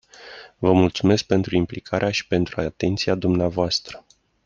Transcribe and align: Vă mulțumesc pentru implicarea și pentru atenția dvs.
Vă 0.57 0.71
mulțumesc 0.71 1.23
pentru 1.23 1.55
implicarea 1.55 2.11
și 2.11 2.27
pentru 2.27 2.61
atenția 2.61 3.15
dvs. 3.15 3.81